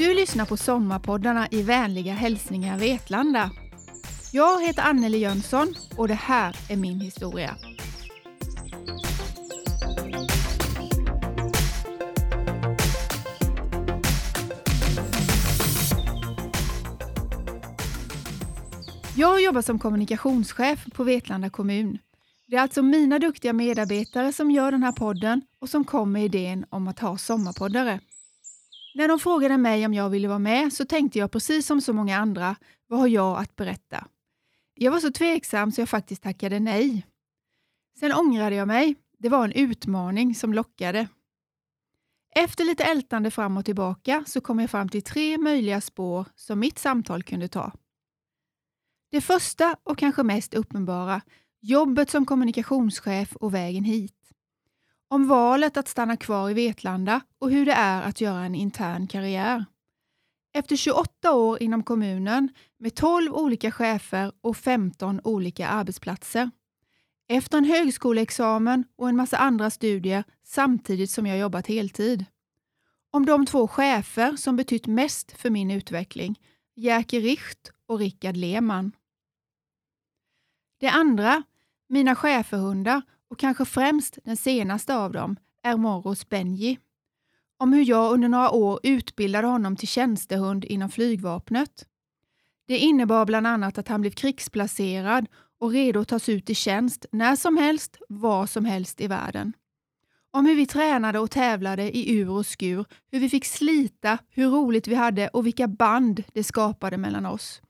Du 0.00 0.14
lyssnar 0.14 0.46
på 0.46 0.56
Sommarpoddarna 0.56 1.48
i 1.50 1.62
vänliga 1.62 2.12
hälsningar 2.12 2.78
Vetlanda. 2.78 3.50
Jag 4.32 4.62
heter 4.62 4.82
Anneli 4.82 5.18
Jönsson 5.18 5.74
och 5.96 6.08
det 6.08 6.14
här 6.14 6.56
är 6.68 6.76
min 6.76 7.00
historia. 7.00 7.56
Jag 19.16 19.42
jobbar 19.42 19.62
som 19.62 19.78
kommunikationschef 19.78 20.84
på 20.94 21.04
Vetlanda 21.04 21.50
kommun. 21.50 21.98
Det 22.46 22.56
är 22.56 22.60
alltså 22.60 22.82
mina 22.82 23.18
duktiga 23.18 23.52
medarbetare 23.52 24.32
som 24.32 24.50
gör 24.50 24.72
den 24.72 24.82
här 24.82 24.92
podden 24.92 25.42
och 25.60 25.68
som 25.68 25.84
kom 25.84 26.12
med 26.12 26.24
idén 26.24 26.64
om 26.70 26.88
att 26.88 26.98
ha 26.98 27.18
sommarpoddare. 27.18 28.00
När 28.94 29.08
de 29.08 29.18
frågade 29.18 29.56
mig 29.56 29.86
om 29.86 29.94
jag 29.94 30.10
ville 30.10 30.28
vara 30.28 30.38
med 30.38 30.72
så 30.72 30.84
tänkte 30.84 31.18
jag 31.18 31.30
precis 31.30 31.66
som 31.66 31.80
så 31.80 31.92
många 31.92 32.16
andra, 32.18 32.56
vad 32.86 33.00
har 33.00 33.08
jag 33.08 33.38
att 33.38 33.56
berätta? 33.56 34.06
Jag 34.74 34.92
var 34.92 35.00
så 35.00 35.12
tveksam 35.12 35.72
så 35.72 35.80
jag 35.80 35.88
faktiskt 35.88 36.22
tackade 36.22 36.60
nej. 36.60 37.06
Sen 38.00 38.12
ångrade 38.12 38.56
jag 38.56 38.68
mig. 38.68 38.96
Det 39.18 39.28
var 39.28 39.44
en 39.44 39.52
utmaning 39.52 40.34
som 40.34 40.54
lockade. 40.54 41.08
Efter 42.34 42.64
lite 42.64 42.84
ältande 42.84 43.30
fram 43.30 43.56
och 43.56 43.64
tillbaka 43.64 44.24
så 44.26 44.40
kom 44.40 44.60
jag 44.60 44.70
fram 44.70 44.88
till 44.88 45.02
tre 45.02 45.38
möjliga 45.38 45.80
spår 45.80 46.26
som 46.34 46.58
mitt 46.58 46.78
samtal 46.78 47.22
kunde 47.22 47.48
ta. 47.48 47.72
Det 49.10 49.20
första 49.20 49.76
och 49.82 49.98
kanske 49.98 50.22
mest 50.22 50.54
uppenbara, 50.54 51.20
jobbet 51.60 52.10
som 52.10 52.26
kommunikationschef 52.26 53.36
och 53.36 53.54
vägen 53.54 53.84
hit. 53.84 54.32
Om 55.12 55.28
valet 55.28 55.76
att 55.76 55.88
stanna 55.88 56.16
kvar 56.16 56.50
i 56.50 56.54
Vetlanda 56.54 57.20
och 57.38 57.50
hur 57.50 57.66
det 57.66 57.72
är 57.72 58.02
att 58.02 58.20
göra 58.20 58.44
en 58.44 58.54
intern 58.54 59.06
karriär. 59.06 59.64
Efter 60.54 60.76
28 60.76 61.32
år 61.32 61.62
inom 61.62 61.82
kommunen 61.82 62.48
med 62.78 62.94
12 62.94 63.32
olika 63.34 63.72
chefer 63.72 64.32
och 64.40 64.56
15 64.56 65.20
olika 65.24 65.68
arbetsplatser. 65.68 66.50
Efter 67.28 67.58
en 67.58 67.64
högskoleexamen 67.64 68.84
och 68.96 69.08
en 69.08 69.16
massa 69.16 69.36
andra 69.36 69.70
studier 69.70 70.24
samtidigt 70.44 71.10
som 71.10 71.26
jag 71.26 71.38
jobbat 71.38 71.66
heltid. 71.66 72.24
Om 73.10 73.26
de 73.26 73.46
två 73.46 73.68
chefer 73.68 74.36
som 74.36 74.56
betytt 74.56 74.86
mest 74.86 75.32
för 75.32 75.50
min 75.50 75.70
utveckling, 75.70 76.40
Jerker 76.76 77.20
Richt 77.20 77.72
och 77.86 77.98
Rickard 77.98 78.36
Lehmann. 78.36 78.92
Det 80.80 80.88
andra, 80.88 81.42
mina 81.88 82.14
schäferhundar 82.14 83.02
och 83.30 83.38
kanske 83.38 83.64
främst 83.64 84.18
den 84.24 84.36
senaste 84.36 84.96
av 84.96 85.12
dem, 85.12 85.36
är 85.62 85.76
Moros 85.76 86.28
Benji. 86.28 86.78
Om 87.56 87.72
hur 87.72 87.88
jag 87.88 88.12
under 88.12 88.28
några 88.28 88.50
år 88.50 88.80
utbildade 88.82 89.46
honom 89.46 89.76
till 89.76 89.88
tjänstehund 89.88 90.64
inom 90.64 90.90
flygvapnet. 90.90 91.86
Det 92.66 92.78
innebar 92.78 93.26
bland 93.26 93.46
annat 93.46 93.78
att 93.78 93.88
han 93.88 94.00
blev 94.00 94.10
krigsplacerad 94.10 95.26
och 95.60 95.70
redo 95.70 96.00
att 96.00 96.08
tas 96.08 96.28
ut 96.28 96.50
i 96.50 96.54
tjänst 96.54 97.06
när 97.12 97.36
som 97.36 97.56
helst, 97.56 97.96
var 98.08 98.46
som 98.46 98.64
helst 98.64 99.00
i 99.00 99.06
världen. 99.06 99.52
Om 100.30 100.46
hur 100.46 100.54
vi 100.54 100.66
tränade 100.66 101.18
och 101.18 101.30
tävlade 101.30 101.96
i 101.96 102.18
ur 102.18 102.30
och 102.30 102.46
skur, 102.46 102.84
hur 103.10 103.20
vi 103.20 103.28
fick 103.28 103.44
slita, 103.44 104.18
hur 104.30 104.48
roligt 104.48 104.88
vi 104.88 104.94
hade 104.94 105.28
och 105.28 105.46
vilka 105.46 105.68
band 105.68 106.24
det 106.32 106.44
skapade 106.44 106.96
mellan 106.96 107.26
oss. 107.26 107.62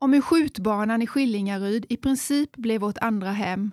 Om 0.00 0.12
hur 0.12 0.20
skjutbanan 0.20 1.02
i 1.02 1.06
Skillingaryd 1.06 1.86
i 1.88 1.96
princip 1.96 2.56
blev 2.56 2.80
vårt 2.80 2.98
andra 2.98 3.30
hem 3.30 3.70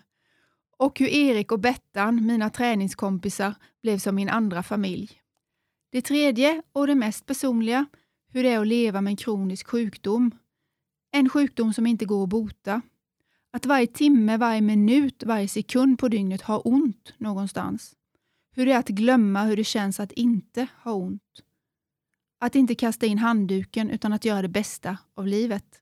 och 0.81 0.99
hur 0.99 1.07
Erik 1.07 1.51
och 1.51 1.59
Bettan, 1.59 2.25
mina 2.25 2.49
träningskompisar, 2.49 3.55
blev 3.81 3.97
som 3.97 4.15
min 4.15 4.29
andra 4.29 4.63
familj. 4.63 5.11
Det 5.91 6.01
tredje 6.01 6.61
och 6.73 6.87
det 6.87 6.95
mest 6.95 7.25
personliga, 7.25 7.85
hur 8.33 8.43
det 8.43 8.49
är 8.49 8.59
att 8.59 8.67
leva 8.67 9.01
med 9.01 9.11
en 9.11 9.17
kronisk 9.17 9.67
sjukdom. 9.67 10.31
En 11.11 11.29
sjukdom 11.29 11.73
som 11.73 11.87
inte 11.87 12.05
går 12.05 12.23
att 12.23 12.29
bota. 12.29 12.81
Att 13.53 13.65
varje 13.65 13.87
timme, 13.87 14.37
varje 14.37 14.61
minut, 14.61 15.23
varje 15.23 15.47
sekund 15.47 15.99
på 15.99 16.07
dygnet 16.07 16.41
har 16.41 16.67
ont 16.67 17.13
någonstans. 17.17 17.95
Hur 18.55 18.65
det 18.65 18.71
är 18.71 18.79
att 18.79 18.87
glömma 18.87 19.43
hur 19.43 19.57
det 19.57 19.63
känns 19.63 19.99
att 19.99 20.11
inte 20.11 20.67
ha 20.83 20.93
ont. 20.93 21.43
Att 22.39 22.55
inte 22.55 22.75
kasta 22.75 23.05
in 23.05 23.17
handduken 23.17 23.89
utan 23.89 24.13
att 24.13 24.25
göra 24.25 24.41
det 24.41 24.49
bästa 24.49 24.97
av 25.15 25.27
livet. 25.27 25.80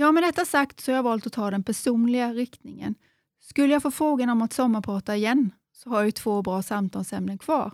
Ja, 0.00 0.12
med 0.12 0.22
detta 0.22 0.44
sagt 0.44 0.80
så 0.80 0.92
har 0.92 0.96
jag 0.96 1.02
valt 1.02 1.26
att 1.26 1.32
ta 1.32 1.50
den 1.50 1.62
personliga 1.62 2.32
riktningen. 2.32 2.94
Skulle 3.40 3.72
jag 3.72 3.82
få 3.82 3.90
frågan 3.90 4.30
om 4.30 4.42
att 4.42 4.52
sommarprata 4.52 5.16
igen 5.16 5.52
så 5.72 5.90
har 5.90 5.96
jag 5.96 6.06
ju 6.06 6.12
två 6.12 6.42
bra 6.42 6.62
samtalsämnen 6.62 7.38
kvar. 7.38 7.72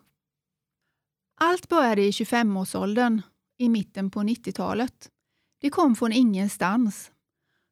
Allt 1.40 1.68
började 1.68 2.02
i 2.02 2.10
25-årsåldern, 2.10 3.22
i 3.58 3.68
mitten 3.68 4.10
på 4.10 4.20
90-talet. 4.20 5.10
Det 5.60 5.70
kom 5.70 5.96
från 5.96 6.12
ingenstans. 6.12 7.10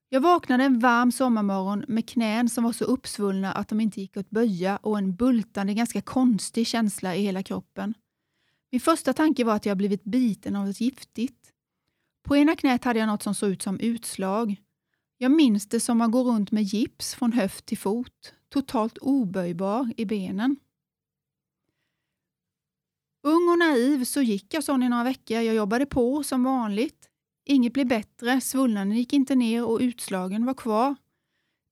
Jag 0.08 0.20
vaknade 0.20 0.64
en 0.64 0.78
varm 0.78 1.12
sommarmorgon 1.12 1.84
med 1.88 2.08
knän 2.08 2.48
som 2.48 2.64
var 2.64 2.72
så 2.72 2.84
uppsvullna 2.84 3.52
att 3.52 3.68
de 3.68 3.80
inte 3.80 4.00
gick 4.00 4.16
att 4.16 4.30
böja 4.30 4.76
och 4.76 4.98
en 4.98 5.16
bultande, 5.16 5.74
ganska 5.74 6.00
konstig 6.00 6.66
känsla 6.66 7.16
i 7.16 7.22
hela 7.22 7.42
kroppen. 7.42 7.94
Min 8.70 8.80
första 8.80 9.12
tanke 9.12 9.44
var 9.44 9.54
att 9.54 9.66
jag 9.66 9.76
blivit 9.76 10.04
biten 10.04 10.56
av 10.56 10.66
något 10.66 10.80
giftigt. 10.80 11.53
På 12.24 12.36
ena 12.36 12.56
knät 12.56 12.84
hade 12.84 12.98
jag 12.98 13.06
något 13.06 13.22
som 13.22 13.34
såg 13.34 13.50
ut 13.50 13.62
som 13.62 13.80
utslag. 13.80 14.56
Jag 15.18 15.30
minns 15.30 15.68
det 15.68 15.80
som 15.80 16.00
att 16.00 16.12
gå 16.12 16.22
runt 16.24 16.50
med 16.50 16.62
gips 16.62 17.14
från 17.14 17.32
höft 17.32 17.66
till 17.66 17.78
fot, 17.78 18.34
totalt 18.48 18.98
oböjbar 18.98 19.92
i 19.96 20.04
benen. 20.04 20.56
Ung 23.22 23.48
och 23.48 23.58
naiv 23.58 24.04
så 24.04 24.22
gick 24.22 24.54
jag 24.54 24.64
sån 24.64 24.82
i 24.82 24.88
några 24.88 25.04
veckor. 25.04 25.36
Jag 25.40 25.54
jobbade 25.54 25.86
på 25.86 26.22
som 26.22 26.44
vanligt. 26.44 27.08
Inget 27.44 27.72
blev 27.72 27.86
bättre, 27.86 28.40
svullnaden 28.40 28.92
gick 28.92 29.12
inte 29.12 29.34
ner 29.34 29.64
och 29.64 29.78
utslagen 29.80 30.46
var 30.46 30.54
kvar. 30.54 30.96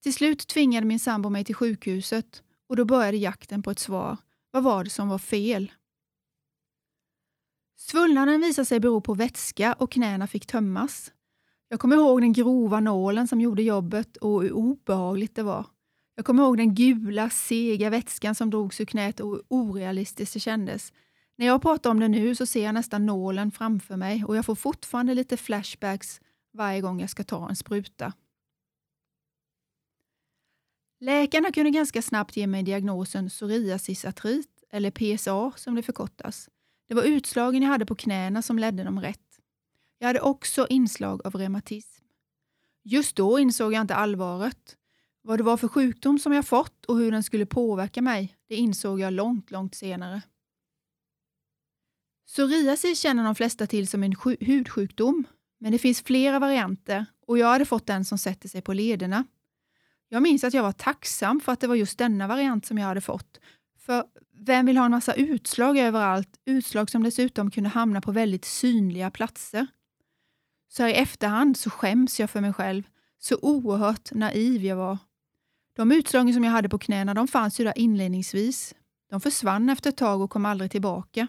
Till 0.03 0.15
slut 0.15 0.47
tvingade 0.47 0.87
min 0.87 1.01
sambo 1.01 1.29
mig 1.29 1.45
till 1.45 1.55
sjukhuset 1.55 2.43
och 2.69 2.77
då 2.77 2.85
började 2.85 3.17
jakten 3.17 3.63
på 3.63 3.71
ett 3.71 3.79
svar. 3.79 4.17
Vad 4.51 4.63
var 4.63 4.85
det 4.85 4.91
som 4.91 5.09
var 5.09 5.19
fel? 5.19 5.73
Svullnaden 7.77 8.41
visade 8.41 8.67
sig 8.67 8.81
bero 8.81 9.01
på 9.01 9.15
vätska 9.15 9.73
och 9.73 9.93
knäna 9.93 10.27
fick 10.27 10.47
tömmas. 10.47 11.13
Jag 11.69 11.81
kommer 11.81 11.97
ihåg 11.97 12.21
den 12.21 12.33
grova 12.33 12.81
nålen 12.81 13.29
som 13.29 13.41
gjorde 13.41 13.63
jobbet 13.63 14.17
och 14.17 14.43
hur 14.43 14.53
obehagligt 14.53 15.35
det 15.35 15.43
var. 15.43 15.67
Jag 16.15 16.25
kommer 16.25 16.43
ihåg 16.43 16.57
den 16.57 16.75
gula, 16.75 17.31
sega 17.31 17.91
vätskan 17.91 18.35
som 18.35 18.51
drogs 18.51 18.81
ur 18.81 18.85
knät 18.85 19.21
och 19.21 19.31
hur 19.31 19.43
orealistiskt 19.49 20.35
det 20.35 20.41
kändes. 20.41 20.93
När 21.37 21.47
jag 21.47 21.63
pratar 21.63 21.91
om 21.91 22.01
det 22.01 22.09
nu 22.09 22.35
så 22.35 22.47
ser 22.47 22.65
jag 22.65 22.75
nästan 22.75 23.07
nålen 23.07 23.51
framför 23.51 23.97
mig 23.97 24.25
och 24.25 24.37
jag 24.37 24.47
får 24.47 24.55
fortfarande 24.55 25.15
lite 25.15 25.37
flashbacks 25.37 26.21
varje 26.53 26.81
gång 26.81 27.01
jag 27.01 27.11
ska 27.11 27.25
ta 27.25 27.49
en 27.49 27.57
spruta. 27.57 28.13
Läkarna 31.01 31.53
kunde 31.53 31.71
ganska 31.71 32.03
snabbt 32.03 32.37
ge 32.37 32.47
mig 32.47 32.63
diagnosen 32.63 33.29
psoriasisartrit, 33.29 34.65
eller 34.71 34.91
PSA 34.91 35.53
som 35.57 35.75
det 35.75 35.83
förkortas. 35.83 36.49
Det 36.93 36.97
var 36.97 37.03
utslagen 37.03 37.63
jag 37.63 37.71
hade 37.71 37.87
på 37.87 37.95
knäna 37.95 38.43
som 38.43 38.59
ledde 38.59 38.85
dem 38.85 39.01
rätt. 39.01 39.41
Jag 39.99 40.07
hade 40.07 40.21
också 40.21 40.67
inslag 40.67 41.27
av 41.27 41.35
reumatism. 41.35 42.05
Just 42.83 43.17
då 43.17 43.39
insåg 43.39 43.73
jag 43.73 43.81
inte 43.81 43.95
allvaret. 43.95 44.77
Vad 45.23 45.39
det 45.39 45.43
var 45.43 45.57
för 45.57 45.69
sjukdom 45.69 46.19
som 46.19 46.33
jag 46.33 46.47
fått 46.47 46.85
och 46.85 46.99
hur 46.99 47.11
den 47.13 47.23
skulle 47.23 47.47
påverka 47.47 48.03
mig, 48.03 48.37
det 48.49 48.57
insåg 48.57 49.01
jag 49.01 49.13
långt, 49.13 49.51
långt 49.51 49.75
senare. 49.75 50.23
Psoriasis 52.27 53.01
känner 53.01 53.25
de 53.25 53.35
flesta 53.35 53.67
till 53.67 53.89
som 53.89 54.03
en 54.03 54.15
hudsjukdom, 54.41 55.25
men 55.59 55.73
det 55.73 55.79
finns 55.79 56.03
flera 56.03 56.39
varianter 56.39 57.07
och 57.27 57.39
jag 57.39 57.47
hade 57.47 57.65
fått 57.65 57.87
den 57.87 58.05
som 58.05 58.19
sätter 58.19 58.49
sig 58.49 58.63
på 58.63 58.73
lederna. 58.73 59.25
Jag 60.09 60.23
minns 60.23 60.45
att 60.45 60.55
jag 60.55 60.63
var 60.63 60.73
tacksam 60.73 61.41
för 61.41 61.53
att 61.53 61.61
det 61.61 61.67
var 61.67 61.75
just 61.75 61.99
denna 61.99 62.27
variant 62.27 62.67
som 62.67 62.79
jag 62.79 62.87
hade 62.87 63.01
fått, 63.01 63.41
för 63.79 64.05
vem 64.45 64.67
vill 64.67 64.77
ha 64.77 64.85
en 64.85 64.91
massa 64.91 65.15
utslag 65.15 65.79
överallt? 65.79 66.41
Utslag 66.45 66.91
som 66.91 67.03
dessutom 67.03 67.51
kunde 67.51 67.71
hamna 67.71 68.01
på 68.01 68.13
väldigt 68.13 68.45
synliga 68.45 69.11
platser. 69.11 69.67
Så 70.69 70.83
här 70.83 70.91
i 70.91 70.95
efterhand 70.95 71.57
så 71.57 71.71
skäms 71.71 72.21
jag 72.21 72.31
för 72.31 72.41
mig 72.41 72.53
själv. 72.53 72.89
Så 73.19 73.39
oerhört 73.43 74.13
naiv 74.13 74.65
jag 74.65 74.77
var. 74.77 74.99
De 75.77 75.93
utslagen 75.93 76.35
som 76.35 76.45
jag 76.45 76.53
hade 76.53 76.69
på 76.69 76.79
knäna 76.79 77.15
de 77.15 77.29
fanns 77.29 77.61
ju 77.61 77.65
där 77.65 77.79
inledningsvis. 77.79 78.75
De 79.11 79.21
försvann 79.21 79.69
efter 79.69 79.91
ett 79.91 79.97
tag 79.97 80.21
och 80.21 80.31
kom 80.31 80.47
aldrig 80.47 80.71
tillbaka. 80.71 81.29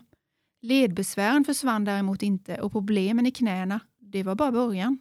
Ledbesvären 0.61 1.45
försvann 1.45 1.85
däremot 1.85 2.23
inte 2.23 2.61
och 2.61 2.71
problemen 2.71 3.25
i 3.25 3.31
knäna, 3.31 3.79
det 3.99 4.23
var 4.23 4.35
bara 4.35 4.51
början. 4.51 4.99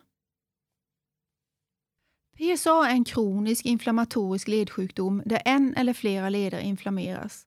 PSA 2.37 2.89
är 2.89 2.91
en 2.91 3.05
kronisk 3.05 3.67
inflammatorisk 3.67 4.49
ledsjukdom 4.49 5.23
där 5.27 5.43
en 5.45 5.75
eller 5.75 5.93
flera 5.93 6.29
leder 6.29 6.61
inflammeras. 6.61 7.47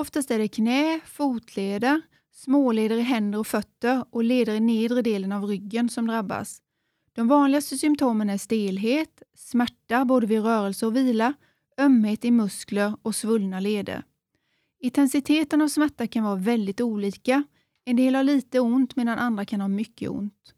Oftast 0.00 0.30
är 0.30 0.38
det 0.38 0.48
knä, 0.48 1.00
fotleder, 1.04 2.00
småleder 2.32 2.96
i 2.96 3.00
händer 3.00 3.38
och 3.38 3.46
fötter 3.46 4.04
och 4.10 4.24
leder 4.24 4.54
i 4.54 4.60
nedre 4.60 5.02
delen 5.02 5.32
av 5.32 5.44
ryggen 5.44 5.88
som 5.88 6.06
drabbas. 6.06 6.62
De 7.12 7.28
vanligaste 7.28 7.78
symptomen 7.78 8.30
är 8.30 8.38
stelhet, 8.38 9.22
smärta 9.34 10.04
både 10.04 10.26
vid 10.26 10.42
rörelse 10.42 10.86
och 10.86 10.96
vila, 10.96 11.34
ömhet 11.78 12.24
i 12.24 12.30
muskler 12.30 12.96
och 13.02 13.14
svullna 13.14 13.60
leder. 13.60 14.02
Intensiteten 14.80 15.62
av 15.62 15.68
smärta 15.68 16.06
kan 16.06 16.24
vara 16.24 16.36
väldigt 16.36 16.80
olika. 16.80 17.44
En 17.84 17.96
del 17.96 18.14
har 18.14 18.22
lite 18.22 18.60
ont 18.60 18.96
medan 18.96 19.18
andra 19.18 19.44
kan 19.44 19.60
ha 19.60 19.68
mycket 19.68 20.10
ont. 20.10 20.54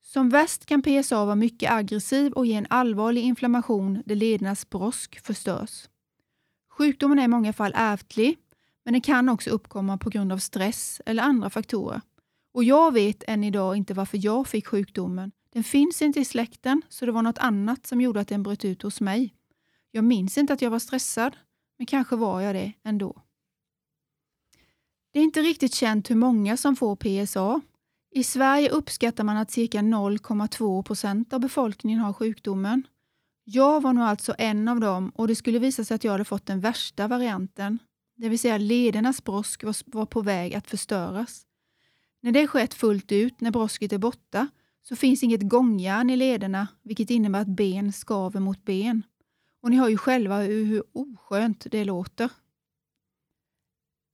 Som 0.00 0.28
värst 0.28 0.66
kan 0.66 0.82
PSA 0.82 1.24
vara 1.24 1.34
mycket 1.34 1.72
aggressiv 1.72 2.32
och 2.32 2.46
ge 2.46 2.54
en 2.54 2.66
allvarlig 2.70 3.22
inflammation 3.22 4.02
där 4.06 4.14
ledernas 4.14 4.70
brosk 4.70 5.26
förstörs. 5.26 5.88
Sjukdomen 6.78 7.18
är 7.18 7.24
i 7.24 7.28
många 7.28 7.52
fall 7.52 7.72
ärftlig, 7.74 8.38
men 8.84 8.92
den 8.92 9.00
kan 9.00 9.28
också 9.28 9.50
uppkomma 9.50 9.98
på 9.98 10.10
grund 10.10 10.32
av 10.32 10.38
stress 10.38 11.00
eller 11.06 11.22
andra 11.22 11.50
faktorer. 11.50 12.00
Och 12.54 12.64
Jag 12.64 12.92
vet 12.92 13.24
än 13.26 13.44
idag 13.44 13.76
inte 13.76 13.94
varför 13.94 14.24
jag 14.24 14.48
fick 14.48 14.66
sjukdomen. 14.66 15.32
Den 15.52 15.64
finns 15.64 16.02
inte 16.02 16.20
i 16.20 16.24
släkten, 16.24 16.82
så 16.88 17.06
det 17.06 17.12
var 17.12 17.22
något 17.22 17.38
annat 17.38 17.86
som 17.86 18.00
gjorde 18.00 18.20
att 18.20 18.28
den 18.28 18.42
bröt 18.42 18.64
ut 18.64 18.82
hos 18.82 19.00
mig. 19.00 19.34
Jag 19.90 20.04
minns 20.04 20.38
inte 20.38 20.52
att 20.52 20.62
jag 20.62 20.70
var 20.70 20.78
stressad, 20.78 21.36
men 21.78 21.86
kanske 21.86 22.16
var 22.16 22.40
jag 22.40 22.54
det 22.54 22.72
ändå. 22.84 23.22
Det 25.12 25.18
är 25.18 25.24
inte 25.24 25.42
riktigt 25.42 25.74
känt 25.74 26.10
hur 26.10 26.16
många 26.16 26.56
som 26.56 26.76
får 26.76 26.96
PSA. 26.96 27.60
I 28.10 28.24
Sverige 28.24 28.70
uppskattar 28.70 29.24
man 29.24 29.36
att 29.36 29.50
cirka 29.50 29.78
0,2 29.78 30.82
procent 30.82 31.32
av 31.32 31.40
befolkningen 31.40 32.00
har 32.00 32.12
sjukdomen. 32.12 32.86
Jag 33.50 33.80
var 33.80 33.92
nog 33.92 34.04
alltså 34.04 34.34
en 34.38 34.68
av 34.68 34.80
dem 34.80 35.12
och 35.14 35.28
det 35.28 35.34
skulle 35.34 35.58
visa 35.58 35.84
sig 35.84 35.94
att 35.94 36.04
jag 36.04 36.12
hade 36.12 36.24
fått 36.24 36.46
den 36.46 36.60
värsta 36.60 37.08
varianten, 37.08 37.78
det 38.16 38.28
vill 38.28 38.38
säga 38.38 38.58
ledernas 38.58 39.24
brosk 39.24 39.64
var, 39.64 39.76
var 39.86 40.06
på 40.06 40.22
väg 40.22 40.54
att 40.54 40.70
förstöras. 40.70 41.46
När 42.22 42.32
det 42.32 42.46
skett 42.46 42.74
fullt 42.74 43.12
ut, 43.12 43.40
när 43.40 43.50
brosket 43.50 43.92
är 43.92 43.98
borta, 43.98 44.48
så 44.82 44.96
finns 44.96 45.22
inget 45.22 45.48
gångjärn 45.48 46.10
i 46.10 46.16
lederna, 46.16 46.68
vilket 46.82 47.10
innebär 47.10 47.40
att 47.40 47.48
ben 47.48 47.92
skaver 47.92 48.40
mot 48.40 48.64
ben. 48.64 49.02
Och 49.62 49.70
ni 49.70 49.76
hör 49.76 49.88
ju 49.88 49.96
själva 49.96 50.40
hur 50.40 50.82
oskönt 50.92 51.66
det 51.70 51.84
låter. 51.84 52.30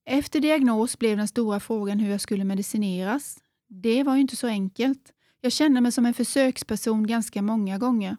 Efter 0.06 0.40
diagnos 0.40 0.98
blev 0.98 1.16
den 1.16 1.28
stora 1.28 1.60
frågan 1.60 1.98
hur 1.98 2.10
jag 2.10 2.20
skulle 2.20 2.44
medicineras. 2.44 3.38
Det 3.68 4.02
var 4.02 4.14
ju 4.14 4.20
inte 4.20 4.36
så 4.36 4.46
enkelt. 4.46 5.12
Jag 5.40 5.52
kände 5.52 5.80
mig 5.80 5.92
som 5.92 6.06
en 6.06 6.14
försöksperson 6.14 7.06
ganska 7.06 7.42
många 7.42 7.78
gånger. 7.78 8.16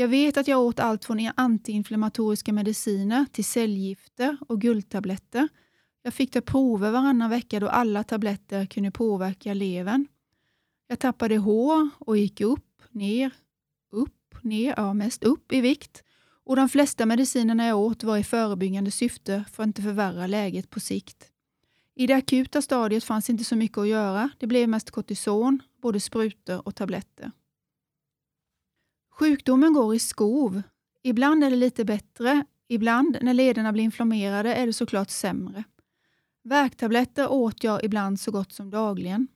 Jag 0.00 0.08
vet 0.08 0.36
att 0.36 0.48
jag 0.48 0.60
åt 0.60 0.80
allt 0.80 1.04
från 1.04 1.30
antiinflammatoriska 1.34 2.52
mediciner 2.52 3.26
till 3.32 3.44
cellgifter 3.44 4.36
och 4.48 4.60
guldtabletter. 4.60 5.48
Jag 6.02 6.14
fick 6.14 6.30
ta 6.30 6.40
prover 6.40 6.90
varannan 6.90 7.30
vecka 7.30 7.60
då 7.60 7.68
alla 7.68 8.04
tabletter 8.04 8.66
kunde 8.66 8.90
påverka 8.90 9.54
levern. 9.54 10.06
Jag 10.88 10.98
tappade 10.98 11.36
hår 11.36 11.88
och 11.98 12.16
gick 12.16 12.40
upp, 12.40 12.82
ner, 12.90 13.30
upp, 13.92 14.34
ner, 14.42 14.74
ja 14.76 14.94
mest 14.94 15.24
upp 15.24 15.52
i 15.52 15.60
vikt. 15.60 16.02
Och 16.44 16.56
De 16.56 16.68
flesta 16.68 17.06
medicinerna 17.06 17.66
jag 17.66 17.78
åt 17.78 18.04
var 18.04 18.16
i 18.16 18.24
förebyggande 18.24 18.90
syfte 18.90 19.44
för 19.52 19.62
att 19.62 19.66
inte 19.66 19.82
förvärra 19.82 20.26
läget 20.26 20.70
på 20.70 20.80
sikt. 20.80 21.30
I 21.94 22.06
det 22.06 22.14
akuta 22.14 22.62
stadiet 22.62 23.04
fanns 23.04 23.30
inte 23.30 23.44
så 23.44 23.56
mycket 23.56 23.78
att 23.78 23.88
göra. 23.88 24.30
Det 24.38 24.46
blev 24.46 24.68
mest 24.68 24.90
kortison, 24.90 25.62
både 25.82 26.00
sprutor 26.00 26.68
och 26.68 26.74
tabletter. 26.74 27.30
Sjukdomen 29.18 29.72
går 29.72 29.94
i 29.94 29.98
skov. 29.98 30.62
Ibland 31.02 31.44
är 31.44 31.50
det 31.50 31.56
lite 31.56 31.84
bättre, 31.84 32.44
ibland 32.68 33.18
när 33.22 33.34
lederna 33.34 33.72
blir 33.72 33.84
inflammerade 33.84 34.54
är 34.54 34.66
det 34.66 34.72
såklart 34.72 35.10
sämre. 35.10 35.64
Värktabletter 36.44 37.32
åt 37.32 37.64
jag 37.64 37.84
ibland 37.84 38.20
så 38.20 38.30
gott 38.30 38.52
som 38.52 38.70
dagligen. 38.70 39.28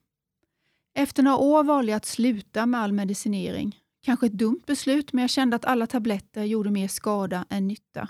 Efter 0.95 1.23
några 1.23 1.37
år 1.37 1.65
valde 1.65 1.93
jag 1.93 1.97
att 1.97 2.07
sluta 2.07 2.67
med 2.67 2.81
all 2.81 2.93
medicinering. 2.93 3.77
Kanske 4.03 4.27
ett 4.27 4.33
dumt 4.33 4.63
beslut, 4.67 5.13
men 5.13 5.23
jag 5.23 5.31
kände 5.31 5.57
att 5.57 5.65
alla 5.65 5.87
tabletter 5.87 6.45
gjorde 6.45 6.71
mer 6.71 6.89
skada 6.89 7.45
än 7.49 7.69
nytta. 7.69 8.09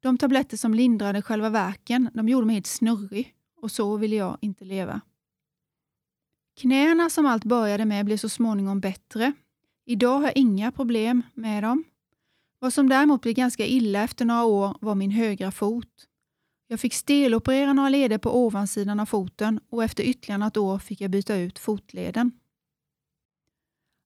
De 0.00 0.18
tabletter 0.18 0.56
som 0.56 0.74
lindrade 0.74 1.22
själva 1.22 1.48
verken, 1.48 2.10
de 2.14 2.28
gjorde 2.28 2.46
mig 2.46 2.54
helt 2.54 2.66
snurrig 2.66 3.34
och 3.60 3.70
så 3.70 3.96
ville 3.96 4.16
jag 4.16 4.38
inte 4.40 4.64
leva. 4.64 5.00
Knäna 6.60 7.10
som 7.10 7.26
allt 7.26 7.44
började 7.44 7.84
med 7.84 8.04
blev 8.04 8.16
så 8.16 8.28
småningom 8.28 8.80
bättre. 8.80 9.32
Idag 9.90 10.18
har 10.18 10.24
jag 10.24 10.36
inga 10.36 10.72
problem 10.72 11.22
med 11.34 11.62
dem. 11.62 11.84
Vad 12.58 12.72
som 12.72 12.88
däremot 12.88 13.22
blev 13.22 13.34
ganska 13.34 13.66
illa 13.66 14.02
efter 14.02 14.24
några 14.24 14.44
år 14.44 14.76
var 14.80 14.94
min 14.94 15.10
högra 15.10 15.50
fot. 15.50 16.06
Jag 16.68 16.80
fick 16.80 16.94
steloperera 16.94 17.72
några 17.72 17.88
leder 17.88 18.18
på 18.18 18.44
ovansidan 18.44 19.00
av 19.00 19.06
foten 19.06 19.60
och 19.70 19.84
efter 19.84 20.02
ytterligare 20.04 20.38
något 20.38 20.56
år 20.56 20.78
fick 20.78 21.00
jag 21.00 21.10
byta 21.10 21.36
ut 21.36 21.58
fotleden. 21.58 22.32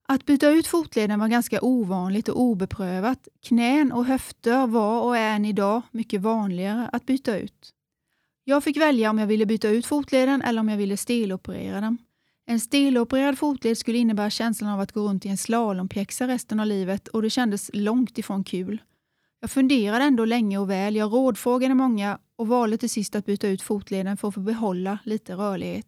Att 0.08 0.26
byta 0.26 0.50
ut 0.50 0.66
fotleden 0.66 1.20
var 1.20 1.28
ganska 1.28 1.58
ovanligt 1.62 2.28
och 2.28 2.40
obeprövat. 2.40 3.28
Knän 3.42 3.92
och 3.92 4.04
höfter 4.04 4.66
var 4.66 5.02
och 5.02 5.16
är 5.16 5.36
än 5.36 5.44
idag 5.44 5.82
mycket 5.90 6.20
vanligare 6.20 6.88
att 6.92 7.06
byta 7.06 7.38
ut. 7.38 7.74
Jag 8.44 8.64
fick 8.64 8.76
välja 8.76 9.10
om 9.10 9.18
jag 9.18 9.26
ville 9.26 9.46
byta 9.46 9.68
ut 9.68 9.86
fotleden 9.86 10.42
eller 10.42 10.60
om 10.60 10.68
jag 10.68 10.76
ville 10.76 10.96
steloperera 10.96 11.80
den. 11.80 11.98
En 12.46 12.60
stelopererad 12.60 13.38
fotled 13.38 13.78
skulle 13.78 13.98
innebära 13.98 14.30
känslan 14.30 14.70
av 14.70 14.80
att 14.80 14.92
gå 14.92 15.08
runt 15.08 15.26
i 15.26 15.28
en 15.28 15.36
slalompjäxa 15.36 16.28
resten 16.28 16.60
av 16.60 16.66
livet 16.66 17.08
och 17.08 17.22
det 17.22 17.30
kändes 17.30 17.70
långt 17.74 18.18
ifrån 18.18 18.44
kul. 18.44 18.82
Jag 19.40 19.50
funderade 19.50 20.04
ändå 20.04 20.24
länge 20.24 20.58
och 20.58 20.70
väl, 20.70 20.96
jag 20.96 21.12
rådfrågade 21.12 21.74
många 21.74 22.18
och 22.36 22.48
valde 22.48 22.78
till 22.78 22.90
sist 22.90 23.14
att 23.14 23.26
byta 23.26 23.48
ut 23.48 23.62
fotleden 23.62 24.16
för 24.16 24.28
att 24.28 24.34
få 24.34 24.40
behålla 24.40 24.98
lite 25.04 25.34
rörlighet. 25.34 25.86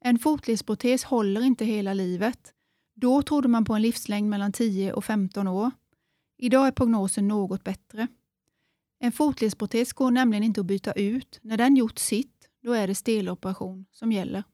En 0.00 0.18
fotledsprotes 0.18 1.04
håller 1.04 1.42
inte 1.42 1.64
hela 1.64 1.94
livet. 1.94 2.52
Då 2.94 3.22
trodde 3.22 3.48
man 3.48 3.64
på 3.64 3.74
en 3.74 3.82
livslängd 3.82 4.28
mellan 4.28 4.52
10 4.52 4.92
och 4.92 5.04
15 5.04 5.48
år. 5.48 5.70
Idag 6.38 6.66
är 6.66 6.72
prognosen 6.72 7.28
något 7.28 7.64
bättre. 7.64 8.08
En 8.98 9.12
fotledsprotes 9.12 9.92
går 9.92 10.10
nämligen 10.10 10.44
inte 10.44 10.60
att 10.60 10.66
byta 10.66 10.92
ut. 10.92 11.40
När 11.42 11.56
den 11.56 11.76
gjort 11.76 11.98
sitt, 11.98 12.48
då 12.62 12.72
är 12.72 12.86
det 12.86 12.94
steloperation 12.94 13.86
som 13.92 14.12
gäller. 14.12 14.44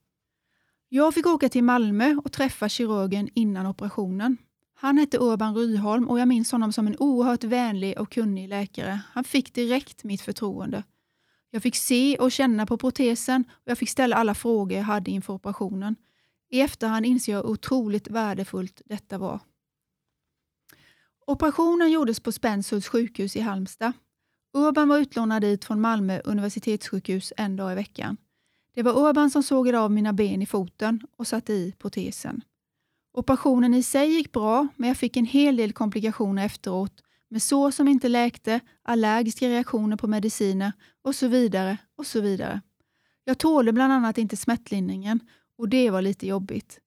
Jag 0.91 1.15
fick 1.15 1.27
åka 1.27 1.49
till 1.49 1.65
Malmö 1.65 2.17
och 2.25 2.33
träffa 2.33 2.69
kirurgen 2.69 3.29
innan 3.35 3.67
operationen. 3.67 4.37
Han 4.75 4.99
hette 4.99 5.19
Urban 5.19 5.55
Ryholm 5.55 6.09
och 6.09 6.21
jag 6.21 6.29
minns 6.29 6.53
honom 6.53 6.73
som 6.73 6.87
en 6.87 6.97
oerhört 6.99 7.45
vänlig 7.45 7.99
och 7.99 8.13
kunnig 8.13 8.49
läkare. 8.49 9.01
Han 9.13 9.25
fick 9.25 9.55
direkt 9.55 10.05
mitt 10.05 10.21
förtroende. 10.21 10.85
Jag 11.51 11.63
fick 11.63 11.77
se 11.77 12.17
och 12.17 12.33
känna 12.33 12.67
på 12.67 12.79
protesen 12.79 13.45
och 13.51 13.71
jag 13.71 13.79
fick 13.79 13.91
ställa 13.91 14.17
alla 14.17 14.35
frågor 14.35 14.79
jag 14.79 14.85
hade 14.85 15.11
inför 15.11 15.33
operationen. 15.33 15.97
I 16.51 16.61
efterhand 16.61 17.07
inser 17.07 17.33
jag 17.33 17.43
hur 17.43 17.51
otroligt 17.51 18.09
värdefullt 18.09 18.83
detta 18.85 19.19
var. 19.19 19.41
Operationen 21.27 21.91
gjordes 21.91 22.21
på 22.21 22.33
Spenshults 22.33 22.89
sjukhus 22.89 23.37
i 23.37 23.41
Halmstad. 23.41 23.93
Urban 24.55 24.89
var 24.89 24.99
utlånad 24.99 25.43
dit 25.43 25.65
från 25.65 25.81
Malmö 25.81 26.21
universitetssjukhus 26.25 27.33
en 27.37 27.57
dag 27.57 27.73
i 27.73 27.75
veckan. 27.75 28.17
Det 28.79 28.83
var 28.83 29.09
Urban 29.09 29.31
som 29.31 29.43
sågade 29.43 29.81
av 29.81 29.91
mina 29.91 30.13
ben 30.13 30.43
i 30.43 30.47
foten 30.47 31.01
och 31.17 31.27
satte 31.27 31.53
i 31.53 31.75
protesen. 31.79 32.43
Operationen 33.13 33.75
i 33.75 33.83
sig 33.83 34.11
gick 34.11 34.33
bra, 34.33 34.69
men 34.77 34.89
jag 34.89 34.97
fick 34.97 35.17
en 35.17 35.25
hel 35.25 35.57
del 35.57 35.73
komplikationer 35.73 36.45
efteråt 36.45 37.03
med 37.29 37.43
sår 37.43 37.71
som 37.71 37.89
inte 37.89 38.09
läkte, 38.09 38.61
allergiska 38.83 39.49
reaktioner 39.49 39.97
på 39.97 40.07
mediciner 40.07 40.73
och 41.03 41.15
så 41.15 41.29
vidare 41.29 41.79
och 41.97 42.07
så 42.07 42.21
vidare. 42.21 42.61
Jag 43.25 43.39
tålde 43.39 43.73
bland 43.73 43.93
annat 43.93 44.19
inte 44.19 44.37
smärtlindringen 44.37 45.21
och 45.57 45.69
det 45.69 45.91
var 45.91 46.03
lite 46.03 46.27
jobbigt. 46.27 46.81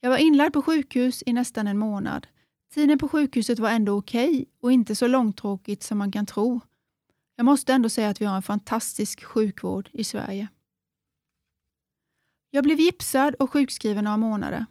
Jag 0.00 0.10
var 0.10 0.18
inlagd 0.18 0.52
på 0.52 0.62
sjukhus 0.62 1.22
i 1.26 1.32
nästan 1.32 1.66
en 1.66 1.78
månad. 1.78 2.26
Tiden 2.74 2.98
på 2.98 3.08
sjukhuset 3.08 3.58
var 3.58 3.70
ändå 3.70 3.98
okej 3.98 4.30
okay 4.30 4.44
och 4.60 4.72
inte 4.72 4.94
så 4.94 5.06
långtråkigt 5.06 5.82
som 5.82 5.98
man 5.98 6.12
kan 6.12 6.26
tro. 6.26 6.60
Jag 7.36 7.44
måste 7.44 7.72
ändå 7.72 7.88
säga 7.88 8.08
att 8.08 8.20
vi 8.20 8.24
har 8.24 8.36
en 8.36 8.42
fantastisk 8.42 9.24
sjukvård 9.24 9.88
i 9.92 10.04
Sverige. 10.04 10.48
Jag 12.54 12.64
blev 12.64 12.80
gipsad 12.80 13.34
och 13.34 13.50
sjukskriven 13.50 14.04
några 14.04 14.16
månader. 14.16 14.66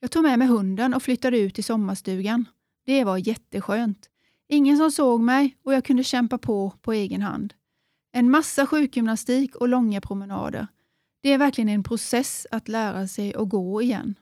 Jag 0.00 0.10
tog 0.10 0.22
med 0.22 0.38
mig 0.38 0.48
hunden 0.48 0.94
och 0.94 1.02
flyttade 1.02 1.38
ut 1.38 1.54
till 1.54 1.64
sommarstugan. 1.64 2.48
Det 2.86 3.04
var 3.04 3.16
jätteskönt. 3.16 4.08
Ingen 4.48 4.76
som 4.76 4.90
såg 4.90 5.20
mig 5.20 5.56
och 5.64 5.74
jag 5.74 5.84
kunde 5.84 6.04
kämpa 6.04 6.38
på 6.38 6.70
på 6.82 6.92
egen 6.92 7.22
hand. 7.22 7.54
En 8.12 8.30
massa 8.30 8.66
sjukgymnastik 8.66 9.56
och 9.56 9.68
långa 9.68 10.00
promenader. 10.00 10.66
Det 11.22 11.32
är 11.32 11.38
verkligen 11.38 11.68
en 11.68 11.82
process 11.82 12.46
att 12.50 12.68
lära 12.68 13.08
sig 13.08 13.34
att 13.34 13.48
gå 13.48 13.82
igen. 13.82 14.14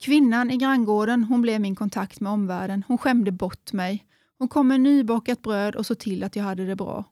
Kvinnan 0.00 0.50
i 0.50 0.56
granngården 0.56 1.24
hon 1.24 1.42
blev 1.42 1.60
min 1.60 1.76
kontakt 1.76 2.20
med 2.20 2.32
omvärlden. 2.32 2.84
Hon 2.88 2.98
skämde 2.98 3.32
bort 3.32 3.72
mig. 3.72 4.06
Hon 4.38 4.48
kom 4.48 4.68
med 4.68 4.80
nybakat 4.80 5.42
bröd 5.42 5.76
och 5.76 5.86
såg 5.86 5.98
till 5.98 6.24
att 6.24 6.36
jag 6.36 6.44
hade 6.44 6.66
det 6.66 6.76
bra. 6.76 7.04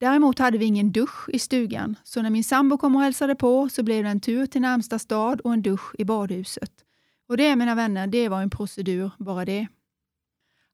Däremot 0.00 0.38
hade 0.38 0.58
vi 0.58 0.64
ingen 0.64 0.92
dusch 0.92 1.28
i 1.28 1.38
stugan, 1.38 1.96
så 2.04 2.22
när 2.22 2.30
min 2.30 2.44
sambo 2.44 2.78
kom 2.78 2.96
och 2.96 3.02
hälsade 3.02 3.34
på 3.34 3.68
så 3.68 3.82
blev 3.82 4.04
det 4.04 4.10
en 4.10 4.20
tur 4.20 4.46
till 4.46 4.60
närmsta 4.60 4.98
stad 4.98 5.40
och 5.40 5.52
en 5.52 5.62
dusch 5.62 5.94
i 5.98 6.04
badhuset. 6.04 6.72
Och 7.28 7.36
det, 7.36 7.56
mina 7.56 7.74
vänner, 7.74 8.06
det 8.06 8.28
var 8.28 8.42
en 8.42 8.50
procedur, 8.50 9.10
bara 9.18 9.44
det. 9.44 9.66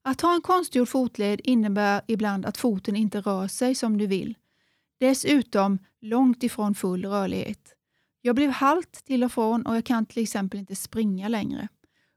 Att 0.03 0.21
ha 0.21 0.35
en 0.35 0.41
konstgjord 0.41 0.87
fotled 0.87 1.41
innebär 1.43 2.01
ibland 2.07 2.45
att 2.45 2.57
foten 2.57 2.95
inte 2.95 3.21
rör 3.21 3.47
sig 3.47 3.75
som 3.75 3.97
du 3.97 4.07
vill. 4.07 4.35
Dessutom 4.99 5.79
långt 6.01 6.43
ifrån 6.43 6.75
full 6.75 7.05
rörlighet. 7.05 7.75
Jag 8.21 8.35
blev 8.35 8.51
halt 8.51 8.93
till 9.05 9.23
och 9.23 9.31
från 9.31 9.65
och 9.65 9.75
jag 9.75 9.85
kan 9.85 10.05
till 10.05 10.23
exempel 10.23 10.59
inte 10.59 10.75
springa 10.75 11.27
längre. 11.27 11.67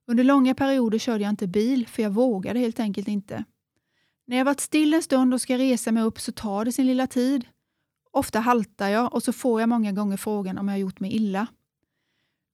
Under 0.07 0.25
långa 0.25 0.55
perioder 0.55 0.99
körde 0.99 1.23
jag 1.25 1.31
inte 1.31 1.47
bil 1.47 1.87
för 1.87 2.03
jag 2.03 2.11
vågade 2.11 2.59
helt 2.59 2.81
enkelt 2.81 3.09
inte. 3.09 3.45
När 4.29 4.37
jag 4.37 4.45
varit 4.45 4.61
still 4.61 4.95
en 4.95 5.03
stund 5.03 5.35
och 5.35 5.41
ska 5.41 5.59
resa 5.59 5.93
mig 5.93 6.03
upp 6.03 6.21
så 6.21 6.33
tar 6.33 6.65
det 6.65 6.73
sin 6.73 6.87
lilla 6.87 7.07
tid. 7.07 7.45
Ofta 8.11 8.41
haltar 8.41 8.89
jag 8.89 9.15
och 9.15 9.23
så 9.23 9.33
får 9.33 9.61
jag 9.61 9.69
många 9.69 9.93
gånger 9.93 10.17
frågan 10.17 10.59
om 10.59 10.69
jag 10.69 10.75
har 10.75 10.79
gjort 10.79 11.01
mig 11.01 11.17
illa. 11.17 11.47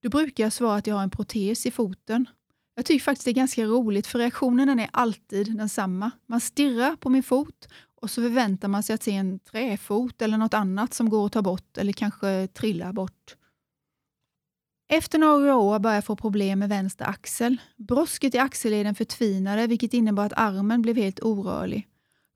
Då 0.02 0.08
brukar 0.08 0.44
jag 0.44 0.52
svara 0.52 0.76
att 0.76 0.86
jag 0.86 0.94
har 0.94 1.02
en 1.02 1.10
protes 1.10 1.66
i 1.66 1.70
foten. 1.70 2.26
Jag 2.74 2.86
tycker 2.86 3.04
faktiskt 3.04 3.24
det 3.24 3.30
är 3.30 3.32
ganska 3.32 3.64
roligt 3.64 4.06
för 4.06 4.18
reaktionen 4.18 4.78
är 4.78 4.88
alltid 4.92 5.56
densamma. 5.56 6.10
Man 6.26 6.40
stirrar 6.40 6.96
på 6.96 7.08
min 7.08 7.22
fot 7.22 7.68
och 8.00 8.10
så 8.10 8.22
förväntar 8.22 8.68
man 8.68 8.82
sig 8.82 8.94
att 8.94 9.02
se 9.02 9.12
en 9.12 9.38
träfot 9.38 10.22
eller 10.22 10.38
något 10.38 10.54
annat 10.54 10.94
som 10.94 11.08
går 11.08 11.26
att 11.26 11.32
ta 11.32 11.42
bort 11.42 11.78
eller 11.78 11.92
kanske 11.92 12.46
trillar 12.46 12.92
bort. 12.92 13.36
Efter 14.96 15.18
några 15.18 15.56
år 15.56 15.78
började 15.78 15.96
jag 15.96 16.04
få 16.04 16.16
problem 16.16 16.58
med 16.58 16.68
vänster 16.68 17.04
axel. 17.04 17.56
Brosket 17.76 18.34
i 18.34 18.38
axelleden 18.38 18.94
förtvinade 18.94 19.66
vilket 19.66 19.94
innebar 19.94 20.26
att 20.26 20.32
armen 20.36 20.82
blev 20.82 20.96
helt 20.96 21.20
orörlig. 21.20 21.88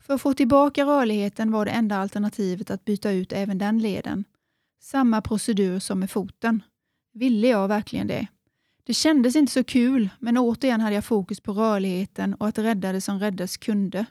För 0.02 0.14
att 0.14 0.20
få 0.20 0.34
tillbaka 0.34 0.84
rörligheten 0.84 1.52
var 1.52 1.64
det 1.64 1.70
enda 1.70 1.96
alternativet 1.96 2.70
att 2.70 2.84
byta 2.84 3.10
ut 3.10 3.32
även 3.32 3.58
den 3.58 3.78
leden. 3.78 4.24
Samma 4.82 5.22
procedur 5.22 5.78
som 5.78 6.00
med 6.00 6.10
foten. 6.10 6.62
Ville 7.14 7.48
jag 7.48 7.68
verkligen 7.68 8.06
det? 8.06 8.26
Det 8.84 8.94
kändes 8.94 9.36
inte 9.36 9.52
så 9.52 9.64
kul, 9.64 10.08
men 10.18 10.38
återigen 10.38 10.80
hade 10.80 10.94
jag 10.94 11.04
fokus 11.04 11.40
på 11.40 11.52
rörligheten 11.52 12.34
och 12.34 12.48
att 12.48 12.58
rädda 12.58 12.92
det 12.92 13.00
som 13.00 13.18
räddas 13.18 13.56
kunde. 13.56 14.06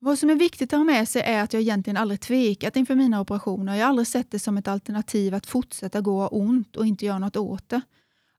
Vad 0.00 0.18
som 0.18 0.30
är 0.30 0.34
viktigt 0.34 0.72
att 0.72 0.78
ha 0.78 0.84
med 0.84 1.08
sig 1.08 1.22
är 1.22 1.42
att 1.42 1.52
jag 1.52 1.62
egentligen 1.62 1.96
aldrig 1.96 2.20
tvekat 2.20 2.76
inför 2.76 2.94
mina 2.94 3.20
operationer. 3.20 3.74
Jag 3.74 3.84
har 3.84 3.88
aldrig 3.88 4.06
sett 4.06 4.30
det 4.30 4.38
som 4.38 4.56
ett 4.58 4.68
alternativ 4.68 5.34
att 5.34 5.46
fortsätta 5.46 6.00
gå 6.00 6.22
och 6.22 6.36
ont 6.36 6.76
och 6.76 6.86
inte 6.86 7.06
göra 7.06 7.18
något 7.18 7.36
åt 7.36 7.68
det. 7.68 7.80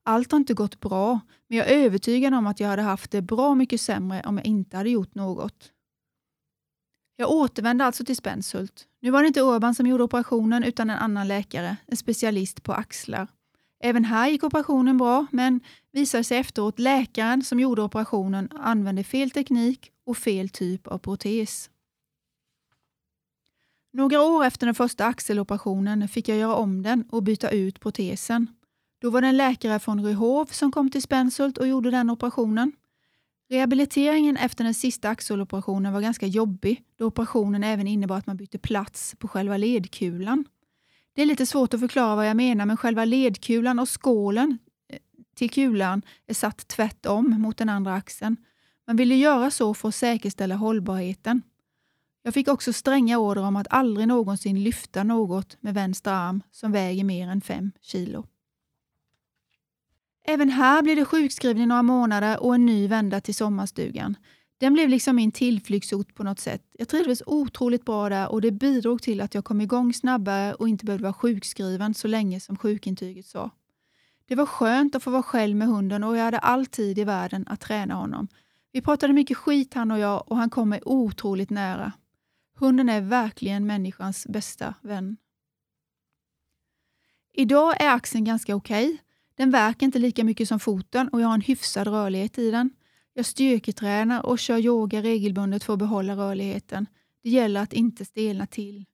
Allt 0.03 0.31
har 0.31 0.39
inte 0.39 0.53
gått 0.53 0.79
bra, 0.79 1.19
men 1.47 1.57
jag 1.57 1.69
är 1.69 1.77
övertygad 1.77 2.33
om 2.33 2.47
att 2.47 2.59
jag 2.59 2.67
hade 2.67 2.81
haft 2.81 3.11
det 3.11 3.21
bra 3.21 3.55
mycket 3.55 3.81
sämre 3.81 4.21
om 4.25 4.37
jag 4.37 4.45
inte 4.45 4.77
hade 4.77 4.89
gjort 4.89 5.15
något. 5.15 5.71
Jag 7.15 7.31
återvände 7.31 7.85
alltså 7.85 8.05
till 8.05 8.15
Spenshult. 8.15 8.87
Nu 9.01 9.11
var 9.11 9.21
det 9.21 9.27
inte 9.27 9.41
Urban 9.41 9.75
som 9.75 9.87
gjorde 9.87 10.03
operationen 10.03 10.63
utan 10.63 10.89
en 10.89 10.97
annan 10.97 11.27
läkare, 11.27 11.77
en 11.85 11.97
specialist 11.97 12.63
på 12.63 12.73
axlar. 12.73 13.27
Även 13.83 14.05
här 14.05 14.29
gick 14.29 14.43
operationen 14.43 14.97
bra, 14.97 15.25
men 15.31 15.59
visade 15.91 16.23
sig 16.23 16.37
efteråt 16.37 16.79
läkaren 16.79 17.43
som 17.43 17.59
gjorde 17.59 17.81
operationen 17.81 18.49
använde 18.51 19.03
fel 19.03 19.31
teknik 19.31 19.91
och 20.09 20.17
fel 20.17 20.49
typ 20.49 20.87
av 20.87 20.97
protes. 20.97 21.69
Några 23.93 24.21
år 24.21 24.45
efter 24.45 24.65
den 24.65 24.75
första 24.75 25.05
axeloperationen 25.05 26.07
fick 26.07 26.27
jag 26.27 26.37
göra 26.37 26.55
om 26.55 26.83
den 26.83 27.03
och 27.11 27.23
byta 27.23 27.49
ut 27.49 27.79
protesen. 27.79 28.47
Då 29.01 29.09
var 29.09 29.21
det 29.21 29.27
en 29.27 29.37
läkare 29.37 29.79
från 29.79 30.05
Ryhov 30.05 30.45
som 30.45 30.71
kom 30.71 30.89
till 30.89 31.01
Spenshult 31.01 31.57
och 31.57 31.67
gjorde 31.67 31.91
den 31.91 32.09
operationen. 32.09 32.71
Rehabiliteringen 33.49 34.37
efter 34.37 34.63
den 34.63 34.73
sista 34.73 35.09
axeloperationen 35.09 35.93
var 35.93 36.01
ganska 36.01 36.27
jobbig 36.27 36.83
då 36.95 37.05
operationen 37.05 37.63
även 37.63 37.87
innebar 37.87 38.17
att 38.17 38.27
man 38.27 38.37
bytte 38.37 38.57
plats 38.57 39.15
på 39.19 39.27
själva 39.27 39.57
ledkulan. 39.57 40.45
Det 41.13 41.21
är 41.21 41.25
lite 41.25 41.45
svårt 41.45 41.73
att 41.73 41.79
förklara 41.79 42.15
vad 42.15 42.27
jag 42.27 42.37
menar 42.37 42.65
men 42.65 42.77
själva 42.77 43.05
ledkulan 43.05 43.79
och 43.79 44.01
skålen 44.01 44.57
eh, 44.89 44.99
till 45.35 45.49
kulan 45.49 46.01
är 46.27 46.33
satt 46.33 46.67
tvärtom 46.67 47.41
mot 47.41 47.57
den 47.57 47.69
andra 47.69 47.93
axeln. 47.93 48.37
Man 48.89 48.95
ville 48.95 49.15
göra 49.15 49.51
så 49.51 49.73
för 49.73 49.87
att 49.87 49.95
säkerställa 49.95 50.55
hållbarheten. 50.55 51.41
Jag 52.23 52.33
fick 52.33 52.47
också 52.47 52.73
stränga 52.73 53.17
order 53.17 53.41
om 53.41 53.55
att 53.55 53.67
aldrig 53.69 54.07
någonsin 54.07 54.63
lyfta 54.63 55.03
något 55.03 55.57
med 55.59 55.73
vänster 55.73 56.11
arm 56.11 56.43
som 56.51 56.71
väger 56.71 57.03
mer 57.03 57.27
än 57.27 57.41
5 57.41 57.71
kilo. 57.81 58.25
Även 60.27 60.49
här 60.49 60.81
blev 60.81 60.95
det 60.95 61.05
sjukskrivning 61.05 61.67
några 61.67 61.83
månader 61.83 62.43
och 62.43 62.55
en 62.55 62.65
ny 62.65 62.87
vända 62.87 63.21
till 63.21 63.35
sommarstugan. 63.35 64.17
Den 64.57 64.73
blev 64.73 64.89
liksom 64.89 65.15
min 65.15 65.31
tillflyktsort 65.31 66.15
på 66.15 66.23
något 66.23 66.39
sätt. 66.39 66.63
Jag 66.71 66.87
trivdes 66.87 67.23
otroligt 67.25 67.85
bra 67.85 68.09
där 68.09 68.31
och 68.31 68.41
det 68.41 68.51
bidrog 68.51 69.01
till 69.01 69.21
att 69.21 69.33
jag 69.33 69.45
kom 69.45 69.61
igång 69.61 69.93
snabbare 69.93 70.53
och 70.53 70.69
inte 70.69 70.85
behövde 70.85 71.03
vara 71.03 71.13
sjukskriven 71.13 71.93
så 71.93 72.07
länge 72.07 72.39
som 72.39 72.57
sjukintyget 72.57 73.25
sa. 73.25 73.51
Det 74.25 74.35
var 74.35 74.45
skönt 74.45 74.95
att 74.95 75.03
få 75.03 75.11
vara 75.11 75.23
själv 75.23 75.55
med 75.55 75.67
hunden 75.67 76.03
och 76.03 76.17
jag 76.17 76.23
hade 76.23 76.39
all 76.39 76.65
tid 76.65 76.99
i 76.99 77.03
världen 77.03 77.45
att 77.47 77.61
träna 77.61 77.93
honom. 77.93 78.27
Vi 78.71 78.81
pratade 78.81 79.13
mycket 79.13 79.37
skit 79.37 79.73
han 79.73 79.91
och 79.91 79.99
jag 79.99 80.31
och 80.31 80.37
han 80.37 80.49
kom 80.49 80.69
mig 80.69 80.81
otroligt 80.85 81.49
nära. 81.49 81.91
Hunden 82.55 82.89
är 82.89 83.01
verkligen 83.01 83.67
människans 83.67 84.27
bästa 84.27 84.73
vän. 84.81 85.17
Idag 87.33 87.81
är 87.81 87.89
axeln 87.89 88.23
ganska 88.23 88.55
okej. 88.55 88.85
Okay. 88.85 88.97
Den 89.35 89.51
verkar 89.51 89.85
inte 89.85 89.99
lika 89.99 90.23
mycket 90.23 90.47
som 90.47 90.59
foten 90.59 91.09
och 91.09 91.21
jag 91.21 91.27
har 91.27 91.33
en 91.33 91.41
hyfsad 91.41 91.87
rörlighet 91.87 92.37
i 92.37 92.51
den. 92.51 92.71
Jag 93.13 93.25
styrketränar 93.25 94.25
och 94.25 94.39
kör 94.39 94.57
yoga 94.57 95.01
regelbundet 95.01 95.63
för 95.63 95.73
att 95.73 95.79
behålla 95.79 96.15
rörligheten. 96.15 96.85
Det 97.23 97.29
gäller 97.29 97.61
att 97.61 97.73
inte 97.73 98.05
stelna 98.05 98.47
till. 98.47 98.85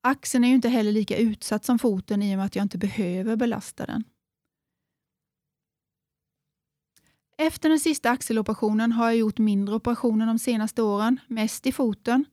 Axeln 0.00 0.44
är 0.44 0.48
ju 0.48 0.54
inte 0.54 0.68
heller 0.68 0.92
lika 0.92 1.16
utsatt 1.16 1.64
som 1.64 1.78
foten 1.78 2.22
i 2.22 2.34
och 2.34 2.36
med 2.36 2.46
att 2.46 2.56
jag 2.56 2.64
inte 2.64 2.78
behöver 2.78 3.36
belasta 3.36 3.86
den. 3.86 4.04
Efter 7.40 7.68
den 7.68 7.80
sista 7.80 8.10
axeloperationen 8.10 8.92
har 8.92 9.06
jag 9.06 9.16
gjort 9.16 9.38
mindre 9.38 9.74
operationer 9.74 10.26
de 10.26 10.38
senaste 10.38 10.82
åren, 10.82 11.20
mest 11.26 11.66
i 11.66 11.72
foten. 11.72 12.24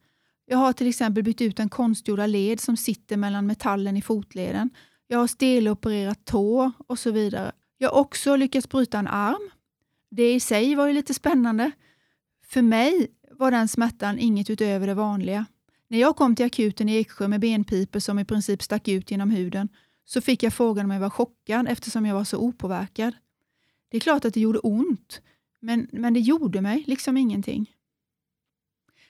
Jag 0.46 0.58
har 0.58 0.74
till 0.74 0.88
exempel 0.88 1.24
bytt 1.24 1.42
ut 1.42 1.60
en 1.60 1.70
konstgjorda 1.70 2.26
led 2.26 2.60
som 2.60 2.78
sitter 2.78 3.18
mellan 3.18 3.48
metallen 3.48 3.98
i 3.98 4.02
fotleden. 4.02 4.70
Jag 5.08 5.20
har 5.20 5.28
stelopererat 5.28 6.26
tå 6.26 6.72
och 6.88 7.00
så 7.00 7.12
vidare. 7.12 7.52
Jag 7.78 7.90
har 7.90 8.00
också 8.00 8.36
lyckats 8.36 8.70
bryta 8.70 9.00
en 9.00 9.08
arm. 9.08 9.50
Det 10.12 10.34
i 10.34 10.40
sig 10.40 10.76
var 10.76 10.88
ju 10.88 10.94
lite 10.94 11.14
spännande. 11.14 11.72
För 12.48 12.62
mig 12.62 13.08
var 13.32 13.52
den 13.52 13.68
smärtan 13.68 14.20
inget 14.20 14.50
utöver 14.50 14.88
det 14.88 14.94
vanliga. 14.94 15.46
När 15.88 16.00
jag 16.00 16.16
kom 16.16 16.36
till 16.36 16.46
akuten 16.46 16.90
i 16.90 16.96
Eksjö 16.98 17.28
med 17.28 17.40
benpipor 17.40 18.00
som 18.00 18.20
i 18.20 18.26
princip 18.26 18.64
stack 18.64 18.88
ut 18.88 19.12
genom 19.12 19.32
huden 19.32 19.70
så 20.06 20.22
fick 20.22 20.44
jag 20.44 20.54
frågan 20.54 20.86
om 20.86 20.92
jag 20.92 21.00
var 21.00 21.10
chockad 21.10 21.68
eftersom 21.70 22.06
jag 22.06 22.16
var 22.16 22.24
så 22.24 22.38
opåverkad. 22.38 23.14
Det 23.90 23.98
är 23.98 24.02
klart 24.02 24.26
att 24.26 24.34
det 24.34 24.40
gjorde 24.40 24.60
ont, 24.60 25.22
men, 25.60 25.88
men 25.92 26.14
det 26.14 26.20
gjorde 26.20 26.62
mig 26.62 26.84
liksom 26.88 27.18
ingenting. 27.18 27.72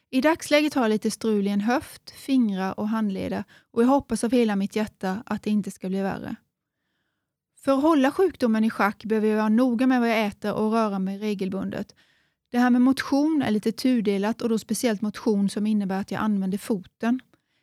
I 0.09 0.21
dagsläget 0.21 0.73
har 0.73 0.81
jag 0.81 0.89
lite 0.89 1.11
strul 1.11 1.47
i 1.47 1.49
en 1.49 1.61
höft, 1.61 2.11
fingrar 2.11 2.79
och 2.79 2.89
handleder 2.89 3.43
och 3.71 3.81
jag 3.83 3.87
hoppas 3.87 4.23
av 4.23 4.31
hela 4.31 4.55
mitt 4.55 4.75
hjärta 4.75 5.23
att 5.25 5.43
det 5.43 5.49
inte 5.49 5.71
ska 5.71 5.89
bli 5.89 6.01
värre. 6.01 6.35
För 7.65 7.71
att 7.71 7.81
hålla 7.81 8.11
sjukdomen 8.11 8.63
i 8.63 8.69
schack 8.69 9.05
behöver 9.05 9.27
jag 9.27 9.37
vara 9.37 9.49
noga 9.49 9.87
med 9.87 9.99
vad 9.99 10.09
jag 10.09 10.25
äter 10.25 10.53
och 10.53 10.71
röra 10.71 10.99
mig 10.99 11.19
regelbundet. 11.19 11.95
Det 12.51 12.59
här 12.59 12.69
med 12.69 12.81
motion 12.81 13.41
är 13.41 13.51
lite 13.51 13.71
tudelat 13.71 14.41
och 14.41 14.49
då 14.49 14.59
speciellt 14.59 15.01
motion 15.01 15.49
som 15.49 15.67
innebär 15.67 16.01
att 16.01 16.11
jag 16.11 16.21
använder 16.21 16.57
foten. 16.57 17.19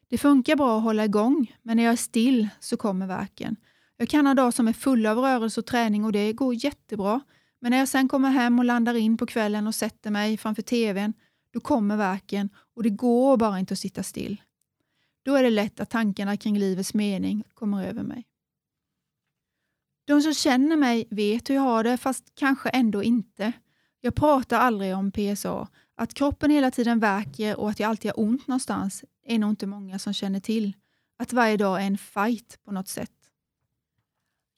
Det 0.08 0.18
funkar 0.18 0.56
bra 0.56 0.76
att 0.76 0.82
hålla 0.82 1.04
igång, 1.04 1.56
men 1.62 1.76
när 1.76 1.84
jag 1.84 1.92
är 1.92 1.96
still 1.96 2.48
så 2.60 2.76
kommer 2.76 3.06
verken. 3.06 3.56
Jag 4.02 4.08
kan 4.08 4.26
ha 4.26 4.34
dagar 4.34 4.50
som 4.50 4.68
är 4.68 4.72
fulla 4.72 5.10
av 5.10 5.18
rörelse 5.18 5.60
och 5.60 5.66
träning 5.66 6.04
och 6.04 6.12
det 6.12 6.32
går 6.32 6.64
jättebra. 6.64 7.20
Men 7.60 7.70
när 7.70 7.78
jag 7.78 7.88
sen 7.88 8.08
kommer 8.08 8.30
hem 8.30 8.58
och 8.58 8.64
landar 8.64 8.94
in 8.94 9.16
på 9.16 9.26
kvällen 9.26 9.66
och 9.66 9.74
sätter 9.74 10.10
mig 10.10 10.36
framför 10.36 10.62
tvn, 10.62 11.12
då 11.52 11.60
kommer 11.60 11.96
verken 11.96 12.48
och 12.76 12.82
det 12.82 12.90
går 12.90 13.36
bara 13.36 13.58
inte 13.58 13.74
att 13.74 13.78
sitta 13.78 14.02
still. 14.02 14.42
Då 15.22 15.34
är 15.34 15.42
det 15.42 15.50
lätt 15.50 15.80
att 15.80 15.90
tankarna 15.90 16.36
kring 16.36 16.58
livets 16.58 16.94
mening 16.94 17.44
kommer 17.54 17.86
över 17.86 18.02
mig. 18.02 18.26
De 20.04 20.22
som 20.22 20.34
känner 20.34 20.76
mig 20.76 21.06
vet 21.10 21.50
hur 21.50 21.54
jag 21.54 21.62
har 21.62 21.84
det, 21.84 21.96
fast 21.96 22.34
kanske 22.34 22.68
ändå 22.68 23.02
inte. 23.02 23.52
Jag 24.00 24.14
pratar 24.14 24.58
aldrig 24.58 24.96
om 24.96 25.12
PSA. 25.12 25.68
Att 25.96 26.14
kroppen 26.14 26.50
hela 26.50 26.70
tiden 26.70 26.98
värker 26.98 27.56
och 27.56 27.70
att 27.70 27.80
jag 27.80 27.90
alltid 27.90 28.10
har 28.10 28.20
ont 28.20 28.46
någonstans 28.46 29.04
är 29.26 29.38
nog 29.38 29.50
inte 29.50 29.66
många 29.66 29.98
som 29.98 30.12
känner 30.12 30.40
till. 30.40 30.72
Att 31.18 31.32
varje 31.32 31.56
dag 31.56 31.82
är 31.82 31.86
en 31.86 31.98
fight 31.98 32.58
på 32.64 32.72
något 32.72 32.88
sätt. 32.88 33.21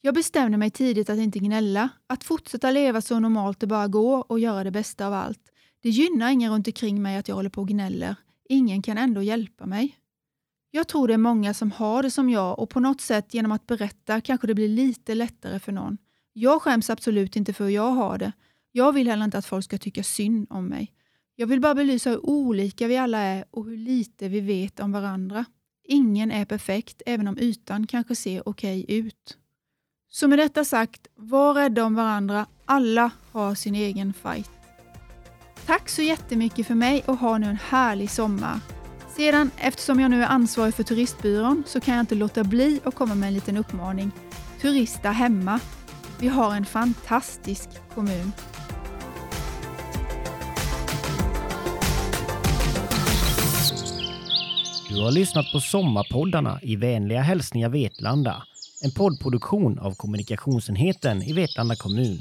Jag 0.05 0.13
bestämde 0.13 0.57
mig 0.57 0.71
tidigt 0.71 1.09
att 1.09 1.19
inte 1.19 1.39
gnälla, 1.39 1.89
att 2.07 2.23
fortsätta 2.23 2.71
leva 2.71 3.01
så 3.01 3.19
normalt 3.19 3.59
det 3.59 3.67
bara 3.67 3.87
går 3.87 4.31
och 4.31 4.39
göra 4.39 4.63
det 4.63 4.71
bästa 4.71 5.07
av 5.07 5.13
allt. 5.13 5.51
Det 5.81 5.89
gynnar 5.89 6.31
ingen 6.31 6.51
runt 6.51 6.67
omkring 6.67 7.01
mig 7.01 7.17
att 7.17 7.27
jag 7.27 7.35
håller 7.35 7.49
på 7.49 7.61
och 7.61 7.67
gnäller. 7.67 8.15
Ingen 8.49 8.81
kan 8.81 8.97
ändå 8.97 9.21
hjälpa 9.21 9.65
mig. 9.65 9.97
Jag 10.71 10.87
tror 10.87 11.07
det 11.07 11.13
är 11.13 11.17
många 11.17 11.53
som 11.53 11.71
har 11.71 12.03
det 12.03 12.11
som 12.11 12.29
jag 12.29 12.59
och 12.59 12.69
på 12.69 12.79
något 12.79 13.01
sätt 13.01 13.33
genom 13.33 13.51
att 13.51 13.67
berätta 13.67 14.21
kanske 14.21 14.47
det 14.47 14.53
blir 14.53 14.67
lite 14.67 15.15
lättare 15.15 15.59
för 15.59 15.71
någon. 15.71 15.97
Jag 16.33 16.61
skäms 16.61 16.89
absolut 16.89 17.35
inte 17.35 17.53
för 17.53 17.63
hur 17.63 17.71
jag 17.71 17.91
har 17.91 18.17
det. 18.17 18.31
Jag 18.71 18.93
vill 18.93 19.07
heller 19.07 19.25
inte 19.25 19.37
att 19.37 19.45
folk 19.45 19.65
ska 19.65 19.77
tycka 19.77 20.03
synd 20.03 20.47
om 20.49 20.65
mig. 20.67 20.91
Jag 21.35 21.47
vill 21.47 21.61
bara 21.61 21.75
belysa 21.75 22.09
hur 22.09 22.25
olika 22.25 22.87
vi 22.87 22.97
alla 22.97 23.19
är 23.19 23.45
och 23.51 23.65
hur 23.65 23.77
lite 23.77 24.27
vi 24.27 24.39
vet 24.39 24.79
om 24.79 24.91
varandra. 24.91 25.45
Ingen 25.83 26.31
är 26.31 26.45
perfekt, 26.45 27.01
även 27.05 27.27
om 27.27 27.37
ytan 27.39 27.87
kanske 27.87 28.15
ser 28.15 28.49
okej 28.49 28.83
okay 28.83 28.97
ut. 28.97 29.37
Så 30.15 30.27
med 30.27 30.39
detta 30.39 30.65
sagt, 30.65 31.07
var 31.15 31.53
rädda 31.53 31.83
om 31.83 31.95
varandra. 31.95 32.45
Alla 32.65 33.11
har 33.31 33.55
sin 33.55 33.75
egen 33.75 34.13
fight. 34.13 34.49
Tack 35.65 35.89
så 35.89 36.01
jättemycket 36.01 36.67
för 36.67 36.75
mig 36.75 37.03
och 37.05 37.17
ha 37.17 37.37
nu 37.37 37.47
en 37.47 37.59
härlig 37.69 38.09
sommar. 38.09 38.59
Sedan, 39.15 39.51
eftersom 39.57 39.99
jag 39.99 40.11
nu 40.11 40.23
är 40.23 40.27
ansvarig 40.27 40.73
för 40.73 40.83
turistbyrån, 40.83 41.63
så 41.67 41.79
kan 41.79 41.95
jag 41.95 42.03
inte 42.03 42.15
låta 42.15 42.43
bli 42.43 42.79
att 42.83 42.95
komma 42.95 43.15
med 43.15 43.27
en 43.27 43.33
liten 43.33 43.57
uppmaning. 43.57 44.11
Turista 44.61 45.09
hemma. 45.11 45.59
Vi 46.19 46.27
har 46.27 46.55
en 46.55 46.65
fantastisk 46.65 47.69
kommun. 47.95 48.31
Du 54.89 55.01
har 55.01 55.11
lyssnat 55.11 55.45
på 55.51 55.59
Sommarpoddarna 55.59 56.59
i 56.61 56.75
vänliga 56.75 57.21
hälsningar 57.21 57.69
Vetlanda. 57.69 58.43
En 58.83 58.91
poddproduktion 58.91 59.79
av 59.79 59.95
kommunikationsenheten 59.95 61.23
i 61.23 61.33
Vetlanda 61.33 61.75
kommun. 61.75 62.19